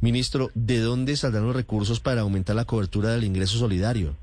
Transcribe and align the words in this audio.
Ministro, 0.00 0.50
¿de 0.54 0.80
dónde 0.80 1.16
saldrán 1.16 1.46
los 1.46 1.56
recursos 1.56 2.00
para 2.00 2.20
aumentar 2.20 2.54
la 2.54 2.64
cobertura 2.64 3.10
del 3.10 3.24
ingreso 3.24 3.58
solidario? 3.58 4.14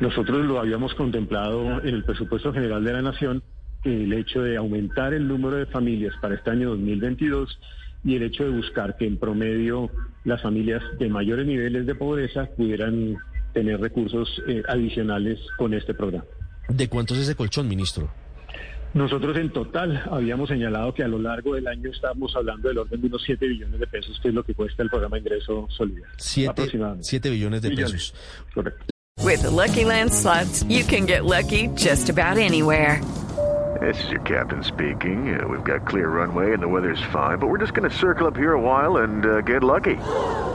Nosotros 0.00 0.46
lo 0.46 0.58
habíamos 0.58 0.94
contemplado 0.94 1.82
en 1.82 1.94
el 1.94 2.04
presupuesto 2.04 2.52
general 2.52 2.84
de 2.84 2.92
la 2.92 3.02
Nación, 3.02 3.42
el 3.84 4.12
hecho 4.12 4.42
de 4.42 4.56
aumentar 4.56 5.12
el 5.12 5.26
número 5.26 5.56
de 5.56 5.66
familias 5.66 6.14
para 6.20 6.34
este 6.34 6.50
año 6.50 6.70
2022 6.70 7.58
y 8.04 8.16
el 8.16 8.22
hecho 8.22 8.44
de 8.44 8.50
buscar 8.50 8.96
que 8.96 9.06
en 9.06 9.18
promedio 9.18 9.90
las 10.24 10.40
familias 10.42 10.82
de 10.98 11.08
mayores 11.08 11.46
niveles 11.46 11.86
de 11.86 11.94
pobreza 11.94 12.46
pudieran 12.56 13.16
tener 13.52 13.80
recursos 13.80 14.42
eh, 14.46 14.62
adicionales 14.68 15.38
con 15.58 15.74
este 15.74 15.92
programa. 15.92 16.24
¿De 16.68 16.88
cuánto 16.88 17.14
es 17.14 17.20
ese 17.20 17.34
colchón, 17.34 17.68
ministro? 17.68 18.10
Nosotros 18.92 19.36
en 19.36 19.52
total 19.52 20.02
habíamos 20.10 20.48
señalado 20.48 20.92
que 20.92 21.04
a 21.04 21.08
lo 21.08 21.18
largo 21.18 21.54
del 21.54 21.66
año 21.68 21.90
estábamos 21.90 22.34
hablando 22.34 22.68
del 22.68 22.78
orden 22.78 23.00
de 23.00 23.06
unos 23.06 23.22
7 23.22 23.46
billones 23.46 23.78
de 23.78 23.86
pesos, 23.86 24.18
que 24.20 24.28
es 24.28 24.34
lo 24.34 24.42
que 24.42 24.54
cuesta 24.54 24.82
el 24.82 24.90
programa 24.90 25.16
de 25.16 25.20
ingreso 25.20 25.68
solidario. 25.70 26.06
7 26.18 27.30
billones 27.30 27.62
de 27.62 27.70
pesos. 27.70 28.14
Correcto. 28.52 28.84
With 29.22 29.42
the 29.42 29.50
Lucky 29.50 29.84
Land 29.84 30.12
slots, 30.12 30.64
you 30.64 30.82
can 30.82 31.06
get 31.06 31.24
lucky 31.24 31.68
just 31.76 32.08
about 32.08 32.38
anywhere. 32.38 33.00
This 33.80 34.02
is 34.04 34.10
your 34.10 34.20
captain 34.22 34.64
speaking. 34.64 35.38
Uh, 35.38 35.46
we've 35.46 35.62
got 35.62 35.86
clear 35.86 36.08
runway 36.08 36.52
and 36.52 36.62
the 36.62 36.68
weather's 36.68 37.00
fine, 37.12 37.38
but 37.38 37.46
we're 37.48 37.58
just 37.58 37.72
going 37.72 37.88
to 37.88 37.96
circle 37.96 38.26
up 38.26 38.36
here 38.36 38.54
a 38.54 38.60
while 38.60 38.98
and 38.98 39.24
uh, 39.24 39.40
get 39.42 39.62
lucky. 39.62 39.96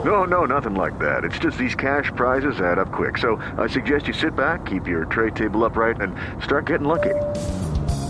No, 0.04 0.24
no, 0.24 0.44
nothing 0.44 0.74
like 0.74 0.98
that. 0.98 1.24
It's 1.24 1.38
just 1.38 1.56
these 1.56 1.74
cash 1.74 2.12
prizes 2.14 2.60
add 2.60 2.78
up 2.78 2.92
quick. 2.92 3.18
So 3.18 3.36
I 3.56 3.66
suggest 3.66 4.06
you 4.08 4.14
sit 4.14 4.36
back, 4.36 4.66
keep 4.66 4.86
your 4.86 5.06
tray 5.06 5.30
table 5.30 5.64
upright, 5.64 6.00
and 6.00 6.14
start 6.44 6.66
getting 6.66 6.86
lucky. 6.86 7.14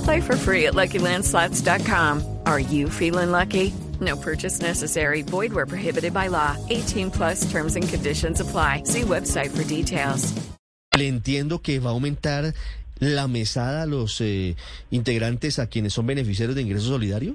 Play 0.06 0.20
for 0.20 0.36
free 0.36 0.66
at 0.66 0.74
LuckyLandSlots.com. 0.74 2.22
Are 2.46 2.60
you 2.60 2.88
feeling 2.88 3.32
lucky? 3.32 3.72
No 4.00 4.14
purchase 4.14 4.60
necessary. 4.62 5.22
Void 5.22 5.52
where 5.52 5.66
prohibited 5.66 6.14
by 6.14 6.28
law. 6.28 6.56
18 6.70 7.10
plus 7.10 7.50
terms 7.50 7.74
and 7.74 7.88
conditions 7.88 8.40
apply. 8.40 8.84
See 8.84 9.02
website 9.02 9.50
for 9.50 9.64
details. 9.64 10.32
Le 10.96 11.08
entiendo 11.08 11.60
que 11.60 11.80
va 11.80 11.90
a 11.90 11.92
aumentar 11.92 12.54
la 13.00 13.26
mesada 13.26 13.82
a 13.82 13.86
los 13.86 14.20
eh, 14.20 14.54
integrantes 14.92 15.58
a 15.58 15.66
quienes 15.66 15.94
son 15.94 16.06
beneficiarios 16.06 16.54
de 16.54 16.62
ingreso 16.62 16.86
solidario. 16.86 17.34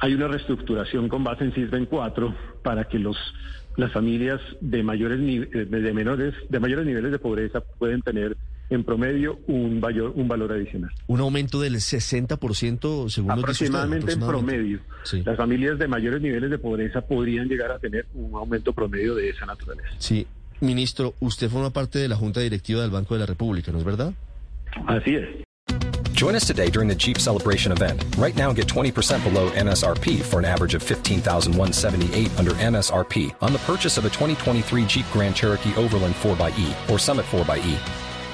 Hay 0.00 0.12
una 0.12 0.26
reestructuración 0.26 1.08
con 1.08 1.22
base 1.22 1.44
en 1.44 1.52
CISBEN 1.52 1.86
4 1.86 2.34
para 2.64 2.88
que 2.88 2.98
los 2.98 3.16
las 3.76 3.92
familias 3.92 4.40
de 4.60 4.82
mayores 4.82 5.20
eh, 5.20 5.64
de 5.64 5.92
menores 5.94 6.34
de 6.48 6.58
mayores 6.58 6.84
niveles 6.86 7.12
de 7.12 7.20
pobreza 7.20 7.60
pueden 7.60 8.02
tener 8.02 8.36
en 8.70 8.84
promedio 8.84 9.38
un 9.48 9.80
valor 9.80 10.12
un 10.14 10.28
valor 10.28 10.52
adicional. 10.52 10.90
Un 11.08 11.20
aumento 11.20 11.60
del 11.60 11.74
60% 11.74 12.28
según 12.38 13.08
dice 13.08 13.20
usted, 13.20 13.30
Aproximadamente 13.30 14.12
en 14.12 14.22
aproximadamente. 14.22 14.56
promedio. 14.56 14.80
Sí. 15.04 15.22
Las 15.24 15.36
familias 15.36 15.78
de 15.78 15.88
mayores 15.88 16.22
niveles 16.22 16.50
de 16.50 16.58
pobreza 16.58 17.00
podrían 17.00 17.48
llegar 17.48 17.70
a 17.72 17.78
tener 17.78 18.06
un 18.14 18.34
aumento 18.34 18.72
promedio 18.72 19.14
de 19.14 19.30
esa 19.30 19.46
naturaleza. 19.46 19.88
Sí. 19.98 20.26
Ministro, 20.60 21.14
usted 21.20 21.48
forma 21.48 21.70
parte 21.70 21.98
de 21.98 22.08
la 22.08 22.16
Junta 22.16 22.40
Directiva 22.40 22.82
del 22.82 22.90
Banco 22.90 23.14
de 23.14 23.20
la 23.20 23.26
República, 23.26 23.72
¿no 23.72 23.78
es 23.78 23.84
verdad? 23.84 24.12
Así 24.86 25.14
es. 25.16 25.26
Join 26.14 26.34
us 26.36 26.46
today 26.46 26.68
during 26.70 26.86
the 26.86 26.94
Jeep 26.94 27.16
Celebration 27.18 27.72
event. 27.72 28.04
Right 28.18 28.36
now, 28.36 28.52
get 28.52 28.66
20% 28.66 29.24
below 29.24 29.50
MSRP 29.52 30.20
for 30.22 30.38
an 30.38 30.44
average 30.44 30.74
of 30.74 30.82
15178 30.82 32.30
under 32.38 32.52
MSRP 32.56 33.32
on 33.40 33.52
the 33.54 33.58
purchase 33.60 33.96
of 33.98 34.04
a 34.04 34.10
2023 34.10 34.84
Jeep 34.86 35.06
Grand 35.12 35.34
Cherokee 35.34 35.74
Overland 35.76 36.14
4xE 36.16 36.90
or 36.90 36.98
Summit 36.98 37.24
4xE. 37.32 38.09